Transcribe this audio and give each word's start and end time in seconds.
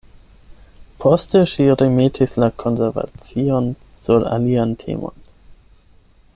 Poste 1.03 1.41
ŝi 1.51 1.65
remetis 1.81 2.33
la 2.43 2.49
konversacion 2.63 3.69
sur 4.07 4.29
alian 4.39 4.77
temon. 4.85 5.25